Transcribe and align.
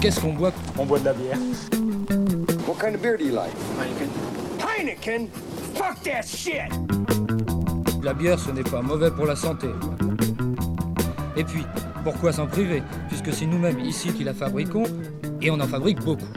Qu'est-ce 0.00 0.20
qu'on 0.20 0.32
boit 0.32 0.52
On 0.78 0.86
boit 0.86 0.98
de 0.98 1.04
la 1.04 1.12
bière. 1.12 1.36
What 2.66 2.76
kind 2.80 2.94
of 2.94 3.02
beer 3.02 3.18
do 3.18 3.24
you 3.24 3.34
like? 3.34 3.52
Heineken? 4.58 5.28
Fuck 5.74 6.02
that 6.04 6.22
shit! 6.22 6.70
La 8.02 8.14
bière, 8.14 8.38
ce 8.38 8.50
n'est 8.50 8.62
pas 8.62 8.80
mauvais 8.80 9.10
pour 9.10 9.26
la 9.26 9.36
santé. 9.36 9.68
Et 11.36 11.44
puis, 11.44 11.66
pourquoi 12.02 12.32
s'en 12.32 12.46
priver? 12.46 12.82
Puisque 13.08 13.32
c'est 13.32 13.44
nous-mêmes 13.44 13.80
ici 13.80 14.12
qui 14.12 14.24
la 14.24 14.32
fabriquons, 14.32 14.84
et 15.42 15.50
on 15.50 15.60
en 15.60 15.68
fabrique 15.68 16.00
beaucoup. 16.00 16.28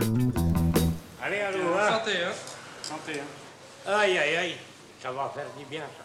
Allez, 1.23 1.40
allô, 1.40 1.59
hein? 1.80 1.99
Santé, 1.99 2.12
hein? 2.21 2.34
Santé, 2.82 3.20
hein. 3.20 3.91
Aïe, 3.93 4.18
aïe, 4.18 4.35
aïe, 4.35 4.55
ça 5.02 5.12
va 5.12 5.32
faire 5.34 5.45
du 5.57 5.66
bien, 5.66 5.82
ça. 5.98 6.04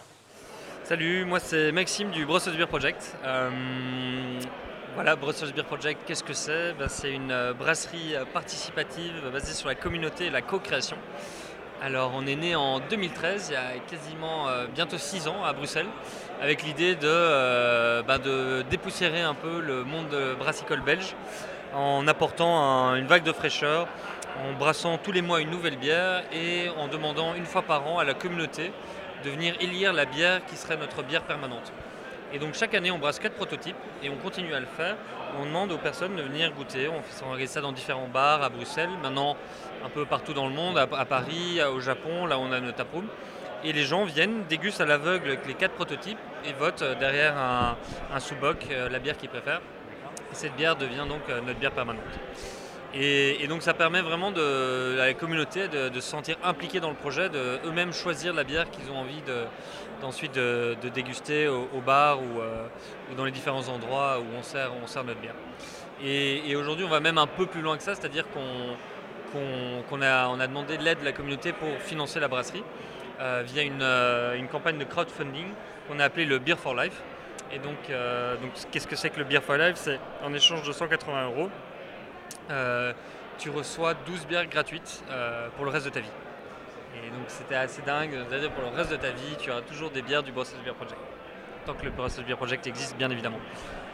Salut, 0.85 1.23
moi 1.25 1.39
c'est 1.39 1.71
Maxime 1.71 2.09
du 2.09 2.25
Brussels 2.25 2.57
Beer 2.57 2.67
Project. 2.67 3.15
Euh, 3.23 4.39
voilà, 4.95 5.15
Brussels 5.15 5.53
Beer 5.53 5.63
Project, 5.65 6.01
qu'est-ce 6.05 6.23
que 6.23 6.33
c'est? 6.33 6.73
Ben, 6.73 6.87
C'est 6.89 7.11
une 7.11 7.31
euh, 7.31 7.53
brasserie 7.53 8.15
euh, 8.15 8.25
participative 8.25 9.13
basée 9.31 9.53
sur 9.53 9.67
la 9.67 9.75
communauté 9.75 10.25
et 10.25 10.29
la 10.29 10.41
co-création. 10.41 10.97
Alors 11.81 12.11
on 12.13 12.27
est 12.27 12.35
né 12.35 12.55
en 12.57 12.79
2013, 12.81 13.47
il 13.49 13.53
y 13.53 13.55
a 13.55 13.79
quasiment 13.89 14.49
euh, 14.49 14.65
bientôt 14.67 14.97
6 14.97 15.29
ans 15.29 15.45
à 15.45 15.53
Bruxelles, 15.53 15.85
avec 16.41 16.63
l'idée 16.63 16.95
de, 16.95 18.01
ben, 18.01 18.19
dépoussiérer 18.69 19.21
un 19.21 19.33
peu 19.33 19.61
le 19.61 19.85
monde 19.85 20.13
brassicole 20.37 20.81
belge 20.81 21.15
en 21.73 22.05
apportant 22.07 22.59
un- 22.61 22.95
une 22.95 23.07
vague 23.07 23.23
de 23.23 23.31
fraîcheur, 23.31 23.87
en 24.45 24.53
brassant 24.57 24.97
tous 24.97 25.13
les 25.13 25.21
mois 25.21 25.39
une 25.39 25.51
nouvelle 25.51 25.77
bière 25.77 26.23
et 26.33 26.67
en 26.77 26.87
demandant 26.89 27.33
une 27.35 27.45
fois 27.45 27.61
par 27.61 27.87
an 27.87 27.97
à 27.99 28.03
la 28.03 28.13
communauté 28.13 28.73
de 29.23 29.29
venir 29.29 29.53
élire 29.61 29.93
la 29.93 30.03
bière 30.05 30.43
qui 30.45 30.57
serait 30.57 30.77
notre 30.77 31.01
bière 31.03 31.21
permanente. 31.23 31.71
Et 32.33 32.39
donc 32.39 32.53
chaque 32.53 32.73
année, 32.75 32.91
on 32.91 32.99
brasse 32.99 33.19
quatre 33.19 33.35
prototypes 33.35 33.75
et 34.03 34.09
on 34.09 34.15
continue 34.17 34.53
à 34.53 34.59
le 34.59 34.65
faire. 34.65 34.95
On 35.39 35.45
demande 35.45 35.71
aux 35.71 35.77
personnes 35.77 36.15
de 36.15 36.21
venir 36.21 36.51
goûter. 36.53 36.87
On 36.87 37.27
organise 37.27 37.49
ça 37.49 37.61
dans 37.61 37.71
différents 37.71 38.07
bars 38.07 38.43
à 38.43 38.49
Bruxelles, 38.49 38.89
maintenant 39.01 39.35
un 39.83 39.89
peu 39.89 40.05
partout 40.05 40.33
dans 40.33 40.47
le 40.47 40.53
monde, 40.53 40.77
à, 40.77 41.05
Paris, 41.05 41.59
au 41.73 41.79
Japon, 41.79 42.25
là 42.25 42.37
on 42.39 42.51
a 42.51 42.59
notre 42.59 42.77
taproom. 42.77 43.07
Et 43.63 43.73
les 43.73 43.83
gens 43.83 44.05
viennent, 44.05 44.43
dégustent 44.47 44.81
à 44.81 44.85
l'aveugle 44.85 45.37
les 45.45 45.53
quatre 45.53 45.73
prototypes 45.73 46.17
et 46.45 46.53
votent 46.53 46.81
euh, 46.81 46.95
derrière 46.95 47.37
un, 47.37 47.75
un 48.13 48.19
sous-boc 48.19 48.65
euh, 48.71 48.87
la 48.87 48.99
bière 48.99 49.17
qu'ils 49.17 49.29
préfèrent. 49.29 49.61
Et 50.31 50.35
cette 50.35 50.55
bière 50.55 50.77
devient 50.77 51.05
donc 51.09 51.21
euh, 51.29 51.41
notre 51.41 51.59
bière 51.59 51.71
permanente. 51.71 52.03
Et, 52.93 53.45
donc 53.47 53.61
ça 53.61 53.73
permet 53.73 54.01
vraiment 54.01 54.29
à 54.29 55.05
la 55.05 55.13
communauté 55.13 55.67
de, 55.67 55.93
se 55.93 56.09
sentir 56.09 56.37
impliquée 56.43 56.79
dans 56.79 56.89
le 56.89 56.95
projet, 56.95 57.29
de 57.29 57.59
eux-mêmes 57.65 57.93
choisir 57.93 58.33
la 58.33 58.43
bière 58.43 58.69
qu'ils 58.71 58.89
ont 58.91 58.97
envie 58.97 59.21
de, 59.21 59.43
d'ensuite 60.01 60.33
de, 60.33 60.75
déguster 60.93 61.47
au, 61.47 61.81
bar 61.85 62.19
ou, 62.19 62.39
euh, 62.39 62.65
ou 63.11 63.15
dans 63.15 63.25
les 63.25 63.31
différents 63.31 63.67
endroits 63.67 64.19
où 64.19 64.25
on 64.37 64.43
sert, 64.43 64.71
notre 65.05 65.19
bière. 65.19 65.35
Et, 66.03 66.55
aujourd'hui 66.55 66.85
on 66.85 66.89
va 66.89 66.99
même 66.99 67.19
un 67.19 67.27
peu 67.27 67.45
plus 67.45 67.61
loin 67.61 67.77
que 67.77 67.83
ça, 67.83 67.93
c'est-à-dire 67.93 68.25
qu'on 68.33 70.01
a, 70.01 70.47
demandé 70.47 70.77
de 70.77 70.83
l'aide 70.83 70.99
de 70.99 71.05
la 71.05 71.11
communauté 71.11 71.53
pour 71.53 71.69
financer 71.79 72.19
la 72.19 72.27
brasserie 72.27 72.63
euh, 73.19 73.43
via 73.45 73.63
une, 73.63 73.81
euh, 73.81 74.35
une 74.35 74.47
campagne 74.47 74.79
de 74.79 74.85
crowdfunding 74.85 75.47
qu'on 75.87 75.99
a 75.99 76.05
appelée 76.05 76.25
le 76.25 76.39
Beer 76.39 76.57
for 76.57 76.73
Life. 76.73 77.01
Et 77.51 77.57
donc, 77.57 77.77
qu'est-ce 78.71 78.85
que 78.85 78.95
c'est 78.95 79.09
que 79.09 79.17
le 79.17 79.23
Beer 79.25 79.39
for 79.41 79.57
Life? 79.57 79.73
C'est 79.75 79.99
en 80.23 80.31
échange 80.35 80.61
de 80.61 80.71
180 80.71 81.25
euros, 81.25 81.49
tu 83.39 83.49
reçois 83.49 83.93
12 84.05 84.27
bières 84.27 84.47
gratuites 84.47 85.03
euh, 85.09 85.47
pour 85.55 85.65
le 85.65 85.71
reste 85.71 85.85
de 85.85 85.91
ta 85.91 86.01
vie. 86.01 86.11
Et 86.95 87.09
donc 87.09 87.23
c'était 87.27 87.55
assez 87.55 87.81
dingue, 87.81 88.11
c'est-à-dire 88.29 88.51
pour 88.51 88.69
le 88.69 88.75
reste 88.75 88.91
de 88.91 88.97
ta 88.97 89.11
vie, 89.11 89.35
tu 89.39 89.49
auras 89.49 89.61
toujours 89.61 89.89
des 89.89 90.01
bières 90.01 90.23
du 90.23 90.31
Brussels 90.31 90.59
Beer 90.63 90.73
Project. 90.73 90.99
Tant 91.65 91.73
que 91.73 91.85
le 91.85 91.91
Brussels 91.91 92.25
Beer 92.25 92.35
Project 92.35 92.67
existe, 92.67 92.97
bien 92.97 93.09
évidemment. 93.09 93.39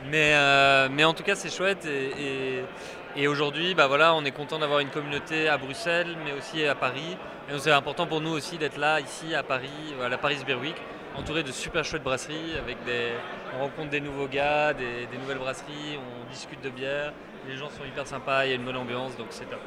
Mais, 0.09 0.33
euh, 0.33 0.87
mais 0.91 1.03
en 1.03 1.13
tout 1.13 1.23
cas, 1.23 1.35
c'est 1.35 1.55
chouette. 1.55 1.85
Et, 1.85 3.27
aujourd'hui, 3.27 3.75
bah 3.75 3.87
voilà, 3.87 4.13
on 4.13 4.25
est 4.25 4.31
content 4.31 4.59
d'avoir 4.59 4.79
une 4.79 4.89
communauté 4.89 5.47
à 5.47 5.57
Bruxelles, 5.57 6.15
mais 6.25 6.33
aussi 6.33 6.65
à 6.65 6.75
Paris. 6.75 7.17
Et 7.49 7.57
c'est 7.59 7.71
important 7.71 8.07
pour 8.07 8.21
nous 8.21 8.31
aussi 8.31 8.57
d'être 8.57 8.77
là, 8.77 8.99
ici, 8.99 9.35
à 9.35 9.43
Paris, 9.43 9.69
à 10.03 10.09
la 10.09 10.17
Paris 10.17 10.37
Beer 10.45 10.55
Week, 10.55 10.75
entouré 11.15 11.43
de 11.43 11.51
super 11.51 11.83
chouettes 11.83 12.03
brasseries. 12.03 12.55
Avec 12.57 12.83
des, 12.85 13.13
on 13.55 13.63
rencontre 13.63 13.89
des 13.89 14.01
nouveaux 14.01 14.27
gars, 14.27 14.73
des, 14.73 15.07
nouvelles 15.19 15.37
brasseries, 15.37 15.97
on 15.97 16.29
discute 16.29 16.61
de 16.61 16.69
bière. 16.69 17.13
Les 17.47 17.57
gens 17.57 17.69
sont 17.69 17.85
hyper 17.85 18.07
sympas, 18.07 18.45
il 18.45 18.49
y 18.49 18.51
a 18.53 18.55
une 18.55 18.65
bonne 18.65 18.77
ambiance, 18.77 19.15
donc 19.17 19.27
c'est 19.29 19.45
top. 19.45 19.61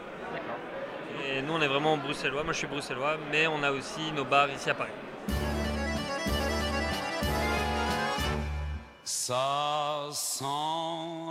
Et 1.26 1.42
nous, 1.42 1.52
on 1.52 1.60
est 1.60 1.68
vraiment 1.68 1.96
bruxellois. 1.96 2.42
Moi, 2.42 2.52
je 2.52 2.58
suis 2.58 2.66
bruxellois, 2.66 3.16
mais 3.30 3.46
on 3.46 3.62
a 3.62 3.70
aussi 3.70 4.12
nos 4.14 4.24
bars 4.24 4.50
ici 4.50 4.70
à 4.70 4.74
Paris. 4.74 4.90
Ça 9.04 10.08
sent 10.12 10.44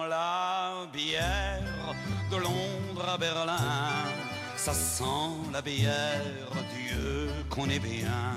la 0.10 0.86
bière 0.92 1.94
de 2.32 2.38
Londres 2.38 3.08
à 3.08 3.18
Berlin. 3.18 3.58
Ça 4.56 4.74
sent 4.74 5.52
la 5.52 5.62
bière, 5.62 6.22
Dieu 6.76 7.30
qu'on 7.50 7.70
est 7.70 7.80
bien. 7.80 8.36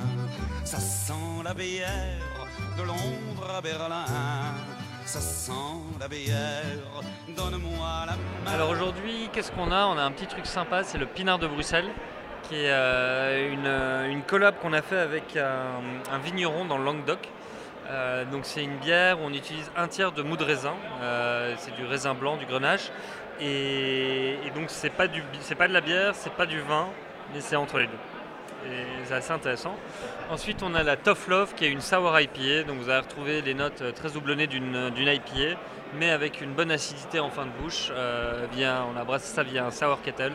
Ça 0.64 0.78
sent 0.78 1.42
la 1.44 1.54
bière 1.54 2.18
de 2.76 2.82
Londres 2.82 3.50
à 3.56 3.60
Berlin. 3.60 4.04
Ça 5.10 5.20
sent 5.20 5.52
la 5.98 6.06
bière, 6.06 6.62
donne-moi 7.36 8.04
la 8.06 8.12
main. 8.12 8.54
Alors 8.54 8.70
aujourd'hui, 8.70 9.28
qu'est-ce 9.32 9.50
qu'on 9.50 9.72
a? 9.72 9.86
On 9.86 9.98
a 9.98 10.02
un 10.02 10.12
petit 10.12 10.28
truc 10.28 10.46
sympa, 10.46 10.84
c'est 10.84 10.98
le 10.98 11.06
Pinard 11.06 11.40
de 11.40 11.48
Bruxelles, 11.48 11.88
qui 12.44 12.54
est 12.54 12.70
euh, 12.70 13.52
une, 13.52 13.66
euh, 13.66 14.08
une 14.08 14.22
collab 14.22 14.54
qu'on 14.60 14.72
a 14.72 14.82
fait 14.82 15.00
avec 15.00 15.36
un, 15.36 15.82
un 16.12 16.18
vigneron 16.18 16.64
dans 16.64 16.78
le 16.78 16.84
Languedoc. 16.84 17.18
Euh, 17.88 18.24
donc 18.24 18.42
c'est 18.44 18.62
une 18.62 18.76
bière 18.76 19.18
où 19.20 19.24
on 19.24 19.32
utilise 19.32 19.68
un 19.76 19.88
tiers 19.88 20.12
de 20.12 20.22
mou 20.22 20.36
de 20.36 20.44
raisin, 20.44 20.74
euh, 21.02 21.56
c'est 21.58 21.74
du 21.74 21.84
raisin 21.84 22.14
blanc, 22.14 22.36
du 22.36 22.46
grenache, 22.46 22.92
et, 23.40 24.36
donc 24.54 24.66
c'est 24.68 24.90
pas 24.90 25.08
pas 25.08 25.66
de 25.66 25.72
la 25.72 25.80
bière, 25.80 26.14
c'est 26.14 26.32
pas 26.34 26.46
du 26.46 26.60
vin, 26.60 26.86
mais 27.34 27.40
c'est 27.40 27.56
entre 27.56 27.78
les 27.78 27.88
deux. 27.88 27.98
Et 28.66 28.84
c'est 29.04 29.14
assez 29.14 29.32
intéressant. 29.32 29.74
Ensuite, 30.30 30.62
on 30.62 30.74
a 30.74 30.82
la 30.82 30.96
Tough 30.96 31.28
Love 31.28 31.54
qui 31.54 31.64
est 31.64 31.70
une 31.70 31.80
sour 31.80 32.18
IPA. 32.18 32.64
Donc, 32.66 32.78
vous 32.78 32.90
allez 32.90 33.00
retrouver 33.00 33.40
les 33.42 33.54
notes 33.54 33.80
euh, 33.82 33.92
très 33.92 34.10
doublonnées 34.10 34.46
d'une 34.46 34.90
d'une 34.90 35.08
IPA, 35.08 35.58
mais 35.98 36.10
avec 36.10 36.40
une 36.40 36.52
bonne 36.52 36.70
acidité 36.70 37.20
en 37.20 37.30
fin 37.30 37.46
de 37.46 37.50
bouche. 37.62 37.88
euh, 37.92 38.46
via, 38.52 38.84
on 38.94 38.98
a 39.00 39.04
brassé 39.04 39.32
ça 39.34 39.42
via 39.42 39.64
un 39.64 39.70
sour 39.70 40.00
kettle. 40.02 40.32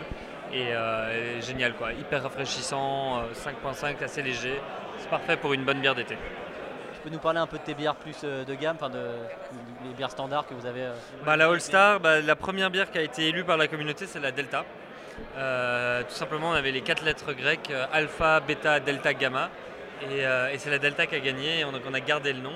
Et, 0.53 0.67
euh, 0.71 1.37
et 1.37 1.41
génial, 1.41 1.73
quoi. 1.73 1.91
Hyper 1.93 2.23
rafraîchissant, 2.23 3.19
euh, 3.19 3.33
5.5, 3.33 4.03
assez 4.03 4.21
léger. 4.21 4.59
C'est 4.99 5.09
parfait 5.09 5.37
pour 5.37 5.53
une 5.53 5.63
bonne 5.65 5.79
bière 5.81 5.95
d'été. 5.95 6.15
Tu 6.93 7.01
peux 7.03 7.09
nous 7.09 7.19
parler 7.19 7.39
un 7.39 7.47
peu 7.47 7.57
de 7.57 7.63
tes 7.63 7.73
bières 7.73 7.95
plus 7.95 8.15
euh, 8.23 8.43
de 8.45 8.53
gamme, 8.55 8.77
enfin 8.79 8.89
de, 8.89 8.99
les 9.87 9.93
bières 9.95 10.09
standards 10.11 10.47
que 10.47 10.53
vous 10.53 10.65
avez 10.65 10.83
euh, 10.83 10.93
Bah, 11.25 11.35
la 11.35 11.47
All 11.47 11.59
Star, 11.61 11.99
bah, 11.99 12.21
la 12.21 12.35
première 12.35 12.71
bière 12.71 12.89
qui 12.89 12.97
a 12.97 13.01
été 13.01 13.27
élue 13.27 13.43
par 13.43 13.57
la 13.57 13.67
communauté, 13.67 14.05
c'est 14.07 14.19
la 14.19 14.31
Delta. 14.31 14.63
Euh, 15.37 16.03
tout 16.03 16.13
simplement, 16.15 16.49
on 16.49 16.53
avait 16.53 16.71
les 16.71 16.81
quatre 16.81 17.03
lettres 17.03 17.33
grecques 17.33 17.71
euh, 17.71 17.85
alpha, 17.91 18.39
bêta, 18.39 18.79
delta, 18.79 19.13
gamma. 19.13 19.49
Et, 20.01 20.25
euh, 20.25 20.49
et 20.51 20.57
c'est 20.57 20.69
la 20.69 20.77
Delta 20.77 21.07
qui 21.07 21.15
a 21.15 21.19
gagné, 21.19 21.59
et 21.59 21.65
on, 21.65 21.71
donc 21.71 21.83
on 21.89 21.93
a 21.93 21.99
gardé 22.01 22.33
le 22.33 22.39
nom. 22.41 22.53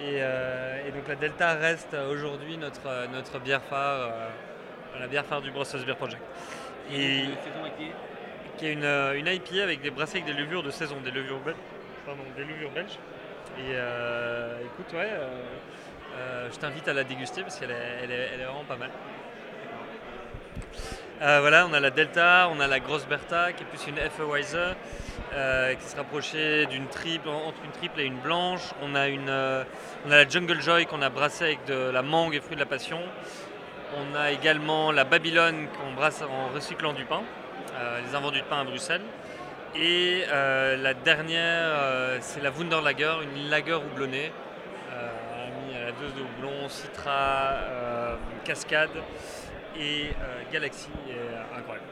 Et, 0.00 0.16
et 0.16 0.92
donc 0.92 1.06
la 1.08 1.16
Delta 1.16 1.54
reste 1.54 1.94
aujourd'hui 2.10 2.56
notre, 2.56 3.08
notre 3.12 3.38
bière 3.40 3.60
phare, 3.62 4.10
la 4.98 5.06
bière 5.08 5.26
phare 5.26 5.42
du 5.42 5.50
Brussels 5.50 5.84
Beer 5.84 5.96
Project. 5.96 6.22
Et, 6.90 7.24
qui 8.56 8.66
est 8.66 8.72
une, 8.72 8.84
une 8.84 9.26
IPA 9.26 9.62
avec 9.62 9.82
des 9.82 9.90
brassés 9.90 10.18
avec 10.22 10.32
des 10.34 10.40
levures 10.40 10.62
de 10.62 10.70
saison, 10.70 10.96
des 11.04 11.10
levures, 11.10 11.40
bel- 11.40 11.54
pardon, 12.06 12.22
des 12.36 12.44
levures 12.44 12.70
belges. 12.70 12.98
Et 13.58 13.72
euh, 13.74 14.60
écoute, 14.64 14.92
ouais, 14.94 15.10
euh, 15.12 15.28
euh, 16.18 16.48
je 16.52 16.58
t'invite 16.58 16.86
à 16.88 16.92
la 16.92 17.04
déguster 17.04 17.42
parce 17.42 17.58
qu'elle 17.58 17.70
est, 17.72 17.98
elle 18.04 18.10
est- 18.10 18.28
elle 18.34 18.40
est 18.40 18.44
vraiment 18.44 18.64
pas 18.64 18.76
mal. 18.76 18.90
Euh, 21.22 21.40
voilà, 21.40 21.66
on 21.66 21.74
a 21.74 21.80
la 21.80 21.90
Delta, 21.90 22.48
on 22.50 22.60
a 22.60 22.66
la 22.66 22.80
Grosse 22.80 23.06
Bertha 23.06 23.52
qui 23.52 23.62
est 23.62 23.66
plus 23.66 23.86
une 23.86 23.98
Hefeweiser 23.98 24.72
euh, 25.34 25.74
qui 25.74 25.84
se 25.86 25.94
rapprochait 25.94 26.64
d'une 26.64 26.86
triple, 26.86 27.28
entre 27.28 27.58
une 27.62 27.72
triple 27.72 28.00
et 28.00 28.04
une 28.04 28.18
blanche. 28.20 28.62
On 28.80 28.94
a, 28.94 29.08
une, 29.08 29.28
euh, 29.28 29.62
on 30.06 30.10
a 30.12 30.16
la 30.16 30.26
Jungle 30.26 30.62
Joy 30.62 30.86
qu'on 30.86 31.02
a 31.02 31.10
brassée 31.10 31.44
avec 31.44 31.66
de 31.66 31.90
la 31.90 32.00
mangue 32.00 32.34
et 32.34 32.40
fruits 32.40 32.54
de 32.54 32.60
la 32.60 32.66
passion. 32.66 33.00
On 33.98 34.16
a 34.16 34.30
également 34.30 34.92
la 34.92 35.04
Babylone 35.04 35.66
qu'on 35.76 35.92
brasse 35.92 36.22
en 36.22 36.54
recyclant 36.54 36.94
du 36.94 37.04
pain, 37.04 37.22
les 38.06 38.14
invendus 38.14 38.40
de 38.40 38.44
pain 38.44 38.60
à 38.60 38.64
Bruxelles. 38.64 39.02
Et 39.76 40.22
la 40.30 40.94
dernière, 40.94 41.72
c'est 42.20 42.40
la 42.40 42.50
Wunderlager, 42.50 43.14
une 43.24 43.50
lager 43.50 43.74
houblonnée, 43.74 44.30
euh, 44.92 45.66
mis 45.66 45.76
à 45.76 45.86
la 45.86 45.92
dose 45.92 46.14
de 46.14 46.20
houblon, 46.20 46.68
citra, 46.68 47.56
cascade, 48.44 48.90
et 49.78 50.10
euh, 50.20 50.42
Galaxy 50.52 50.88
est 51.08 51.12
euh, 51.12 51.58
incroyable. 51.58 51.86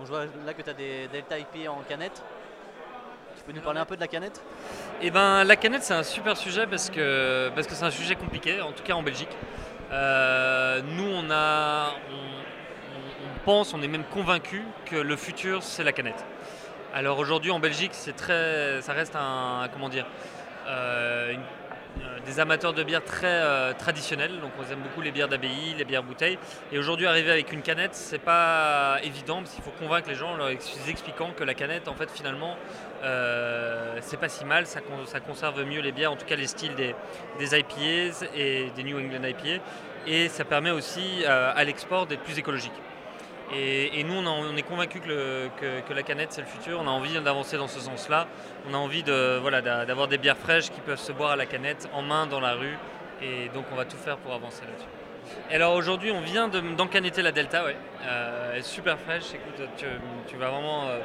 On 0.00 0.04
voit 0.04 0.24
là 0.46 0.54
que 0.54 0.62
tu 0.62 0.70
as 0.70 0.74
des 0.74 1.08
Delta 1.08 1.38
IP 1.38 1.68
en 1.68 1.82
canette. 1.88 2.22
Tu 3.36 3.44
peux 3.44 3.52
nous 3.52 3.60
parler 3.60 3.80
un 3.80 3.84
peu 3.84 3.96
de 3.96 4.00
la 4.00 4.08
canette? 4.08 4.42
Eh 5.02 5.10
ben, 5.10 5.44
la 5.44 5.56
canette, 5.56 5.82
c'est 5.82 5.94
un 5.94 6.02
super 6.02 6.36
sujet 6.36 6.66
parce 6.66 6.90
que 6.90 7.50
parce 7.54 7.66
que 7.66 7.74
c'est 7.74 7.84
un 7.84 7.90
sujet 7.90 8.14
compliqué, 8.16 8.60
en 8.60 8.72
tout 8.72 8.82
cas 8.82 8.94
en 8.94 9.02
Belgique. 9.02 9.34
Euh, 9.92 10.80
nous, 10.82 11.08
on 11.10 11.30
a, 11.30 11.90
on, 12.12 13.44
pense, 13.44 13.72
on 13.74 13.82
est 13.82 13.88
même 13.88 14.04
convaincu 14.04 14.62
que 14.86 14.96
le 14.96 15.16
futur, 15.16 15.62
c'est 15.62 15.84
la 15.84 15.92
canette. 15.92 16.24
Alors 16.94 17.18
aujourd'hui, 17.18 17.50
en 17.50 17.60
Belgique, 17.60 17.92
c'est 17.94 18.14
très, 18.14 18.80
ça 18.82 18.92
reste 18.92 19.16
un, 19.16 19.68
comment 19.72 19.88
dire, 19.88 20.06
euh, 20.68 21.32
une- 21.32 21.40
des 22.30 22.38
amateurs 22.38 22.72
de 22.72 22.82
bière 22.84 23.04
très 23.04 23.26
euh, 23.26 23.72
traditionnels. 23.72 24.40
Donc, 24.40 24.52
on 24.58 24.72
aime 24.72 24.78
beaucoup 24.80 25.00
les 25.00 25.10
bières 25.10 25.28
d'abbaye, 25.28 25.74
les 25.76 25.84
bières 25.84 26.04
bouteilles. 26.04 26.38
Et 26.70 26.78
aujourd'hui, 26.78 27.06
arriver 27.06 27.30
avec 27.32 27.52
une 27.52 27.62
canette, 27.62 27.94
c'est 27.94 28.20
pas 28.20 28.98
évident 29.02 29.38
parce 29.42 29.50
qu'il 29.54 29.64
faut 29.64 29.72
convaincre 29.72 30.08
les 30.08 30.14
gens 30.14 30.30
en 30.32 30.36
leur 30.36 30.48
ex- 30.50 30.78
expliquant 30.88 31.32
que 31.36 31.42
la 31.42 31.54
canette, 31.54 31.88
en 31.88 31.94
fait, 31.94 32.08
finalement, 32.10 32.56
euh, 33.02 33.98
c'est 34.00 34.18
pas 34.18 34.28
si 34.28 34.44
mal. 34.44 34.66
Ça 34.66 34.80
conserve 35.20 35.64
mieux 35.64 35.80
les 35.80 35.90
bières, 35.92 36.12
en 36.12 36.16
tout 36.16 36.26
cas 36.26 36.36
les 36.36 36.46
styles 36.46 36.74
des, 36.76 36.94
des 37.40 37.58
IPAs 37.58 38.26
et 38.36 38.70
des 38.76 38.84
New 38.84 38.98
England 38.98 39.24
IPA. 39.26 39.62
Et 40.06 40.28
ça 40.28 40.44
permet 40.44 40.70
aussi 40.70 41.24
euh, 41.24 41.52
à 41.54 41.64
l'export 41.64 42.06
d'être 42.06 42.22
plus 42.22 42.38
écologique. 42.38 42.72
Et, 43.52 44.04
nous, 44.04 44.14
on, 44.14 44.56
est 44.56 44.62
convaincus 44.62 45.02
que, 45.02 45.92
la 45.92 46.02
canette, 46.02 46.32
c'est 46.32 46.40
le 46.40 46.46
futur. 46.46 46.78
On 46.80 46.86
a 46.86 46.90
envie 46.90 47.18
d'avancer 47.20 47.56
dans 47.56 47.68
ce 47.68 47.80
sens-là. 47.80 48.28
On 48.70 48.74
a 48.74 48.76
envie 48.76 49.02
de, 49.02 49.40
d'avoir 49.84 50.08
des 50.08 50.18
bières 50.18 50.36
fraîches 50.36 50.70
qui 50.70 50.80
peuvent 50.80 51.00
se 51.00 51.12
boire 51.12 51.32
à 51.32 51.36
la 51.36 51.46
canette, 51.46 51.88
en 51.92 52.02
main, 52.02 52.26
dans 52.26 52.40
la 52.40 52.54
rue. 52.54 52.78
Et 53.22 53.48
donc, 53.52 53.64
on 53.72 53.76
va 53.76 53.84
tout 53.84 53.96
faire 53.96 54.18
pour 54.18 54.32
avancer 54.32 54.62
là-dessus. 54.62 54.88
Alors 55.50 55.74
aujourd'hui, 55.74 56.10
on 56.10 56.20
vient 56.20 56.48
de- 56.48 56.60
d'encanetter 56.60 57.22
la 57.22 57.32
Delta, 57.32 57.64
ouais. 57.64 57.76
Euh, 58.04 58.52
elle 58.52 58.60
est 58.60 58.62
super 58.62 58.98
fraîche. 58.98 59.34
Écoute, 59.34 59.68
tu, 59.76 60.36
vas 60.36 60.50
vraiment. 60.50 60.88
euh, 60.88 61.00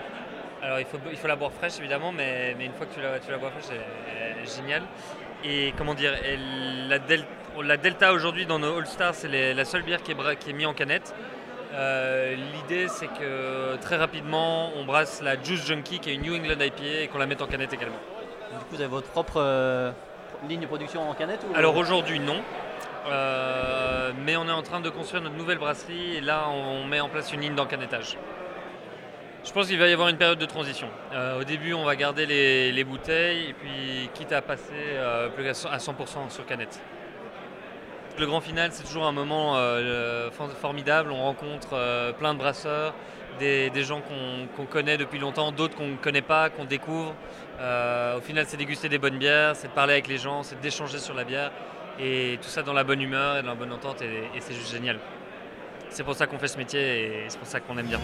alors 0.62 0.80
il 0.80 0.86
faut, 0.86 1.27
la 1.27 1.36
boire 1.36 1.51
fraîche 1.51 1.77
évidemment, 1.80 2.12
mais, 2.12 2.56
une 2.59 2.74
fois 2.74 2.86
que 2.86 2.94
tu 2.94 3.01
la, 3.01 3.38
bois 3.38 3.51
fraîche, 3.51 3.65
elle, 3.71 4.38
elle 4.38 4.44
est 4.44 4.56
géniale. 4.56 4.83
Et 5.44 5.74
comment 5.77 5.94
dire, 5.94 6.13
la, 6.88 7.00
Del- 7.00 7.25
la 7.62 7.77
Delta 7.77 8.13
aujourd'hui 8.13 8.45
dans 8.45 8.57
nos 8.57 8.77
All 8.77 8.88
Stars, 8.88 9.15
c'est 9.15 9.53
la 9.53 9.65
seule 9.65 9.83
bière 9.83 10.01
qui 10.01 10.12
est 10.12 10.53
mise 10.53 10.65
en 10.65 10.74
canette. 10.74 11.13
Euh, 11.73 12.35
L'idée 12.35 12.88
c'est 12.88 13.07
que 13.07 13.75
très 13.81 13.97
rapidement 13.97 14.71
on 14.77 14.85
brasse 14.85 15.21
la 15.21 15.41
Juice 15.41 15.65
Junkie 15.65 16.00
qui 16.00 16.09
est 16.12 16.15
une 16.15 16.21
New 16.21 16.35
England 16.35 16.59
IPA 16.59 17.01
et 17.03 17.07
qu'on 17.07 17.17
la 17.17 17.25
mette 17.25 17.41
en 17.41 17.47
canette 17.47 17.73
également. 17.73 17.97
Du 18.51 18.59
coup, 18.59 18.65
vous 18.71 18.81
avez 18.81 18.89
votre 18.89 19.07
propre 19.09 19.38
euh, 19.41 19.91
ligne 20.47 20.62
de 20.62 20.67
production 20.67 21.09
en 21.09 21.13
canette 21.13 21.41
ou... 21.50 21.56
Alors 21.56 21.75
aujourd'hui 21.75 22.19
non, 22.19 22.41
Euh, 23.07 24.12
mais 24.25 24.35
on 24.35 24.47
est 24.47 24.51
en 24.51 24.63
train 24.63 24.79
de 24.79 24.89
construire 24.89 25.21
notre 25.21 25.35
nouvelle 25.35 25.59
brasserie 25.59 26.15
et 26.17 26.21
là 26.21 26.47
on 26.50 26.85
met 26.85 27.00
en 27.00 27.09
place 27.09 27.31
une 27.33 27.41
ligne 27.41 27.56
d'encanettage. 27.56 28.17
Je 29.44 29.51
pense 29.51 29.67
qu'il 29.67 29.77
va 29.77 29.88
y 29.88 29.94
avoir 29.94 30.07
une 30.09 30.17
période 30.17 30.39
de 30.39 30.45
transition. 30.47 30.88
Au 31.39 31.44
début 31.44 31.73
on 31.73 31.83
va 31.85 31.95
garder 31.95 32.25
les, 32.25 32.71
les 32.71 32.83
bouteilles 32.83 33.50
et 33.50 33.53
puis 33.53 34.09
quitte 34.15 34.31
à 34.31 34.41
passer 34.41 34.97
plus 35.35 35.47
à 35.47 35.77
100% 35.77 36.29
sur 36.29 36.45
canette. 36.47 36.79
Le 38.17 38.25
grand 38.25 38.39
final 38.41 38.69
c'est 38.71 38.83
toujours 38.83 39.06
un 39.06 39.12
moment 39.12 39.57
euh, 39.57 40.31
for- 40.31 40.50
formidable, 40.51 41.12
on 41.12 41.21
rencontre 41.23 41.69
euh, 41.73 42.13
plein 42.13 42.33
de 42.33 42.39
brasseurs, 42.39 42.94
des, 43.39 43.69
gens 43.83 44.01
qu'on 44.56 44.65
connaît 44.65 44.97
depuis 44.97 45.19
longtemps, 45.19 45.51
d'autres 45.51 45.75
qu'on 45.75 45.88
ne 45.88 45.97
connaît 45.97 46.21
pas, 46.21 46.50
qu'on 46.50 46.63
découvre. 46.63 47.13
Euh, 47.59 48.17
au 48.17 48.21
final 48.21 48.45
c'est 48.47 48.56
déguster 48.57 48.88
des 48.88 48.97
bonnes 48.97 49.17
bières, 49.17 49.56
c'est 49.56 49.67
de 49.67 49.73
parler 49.73 49.94
avec 49.94 50.07
les 50.07 50.17
gens, 50.17 50.44
c'est 50.44 50.59
d'échanger 50.62 51.00
sur 51.00 51.13
la 51.13 51.25
bière. 51.25 51.51
Et 52.00 52.39
tout 52.41 52.50
ça 52.50 52.62
dans 52.62 52.73
la 52.73 52.83
bonne 52.83 53.01
humeur 53.01 53.38
et 53.38 53.41
dans 53.41 53.50
la 53.50 53.56
bonne 53.56 53.71
entente, 53.71 54.01
et 54.01 54.39
c'est 54.39 54.53
juste 54.53 54.71
génial. 54.71 54.97
C'est 55.89 56.03
pour 56.03 56.15
ça 56.15 56.27
qu'on 56.27 56.38
fait 56.39 56.50
ce 56.50 56.57
métier 56.57 56.81
et 56.81 57.25
c'est 57.29 57.38
pour 57.38 57.47
ça 57.47 57.59
qu'on 57.59 57.77
aime 57.77 57.88
bien. 57.88 58.00